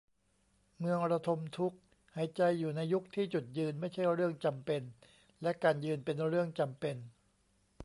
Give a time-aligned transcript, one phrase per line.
[0.79, 1.79] เมืองระทมทุกข์:
[2.15, 4.81] หายใจอยู่ในยุคที่ จุดยืนไม่ใช่เรื่องจำเป็น
[5.41, 6.95] และ การยืนเป็นเรื่องจำเป็น